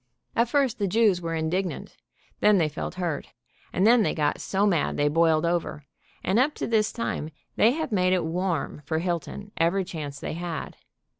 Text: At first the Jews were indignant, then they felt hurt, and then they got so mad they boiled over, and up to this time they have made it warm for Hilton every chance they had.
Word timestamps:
At 0.35 0.49
first 0.49 0.79
the 0.79 0.87
Jews 0.87 1.21
were 1.21 1.35
indignant, 1.35 1.95
then 2.39 2.57
they 2.57 2.67
felt 2.67 2.95
hurt, 2.95 3.27
and 3.71 3.85
then 3.85 4.01
they 4.01 4.15
got 4.15 4.41
so 4.41 4.65
mad 4.65 4.97
they 4.97 5.07
boiled 5.09 5.45
over, 5.45 5.85
and 6.23 6.39
up 6.39 6.55
to 6.55 6.65
this 6.65 6.91
time 6.91 7.29
they 7.55 7.73
have 7.73 7.91
made 7.91 8.11
it 8.11 8.25
warm 8.25 8.81
for 8.83 8.97
Hilton 8.97 9.51
every 9.57 9.83
chance 9.85 10.19
they 10.19 10.33
had. 10.33 10.75